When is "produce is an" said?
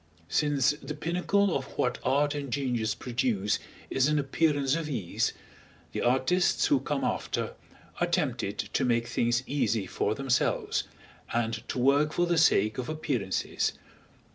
2.95-4.17